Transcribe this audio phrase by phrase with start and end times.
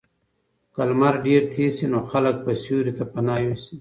[0.73, 3.69] که لمر ډېر تېز شي نو خلک به سیوري ته پناه یوسي.